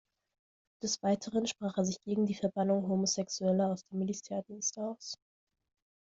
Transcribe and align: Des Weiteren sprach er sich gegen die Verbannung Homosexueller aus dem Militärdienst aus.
Des 0.81 1.03
Weiteren 1.03 1.45
sprach 1.45 1.77
er 1.77 1.85
sich 1.85 2.01
gegen 2.01 2.25
die 2.25 2.33
Verbannung 2.33 2.87
Homosexueller 2.87 3.69
aus 3.71 3.83
dem 3.85 3.99
Militärdienst 3.99 4.79
aus. 4.79 5.13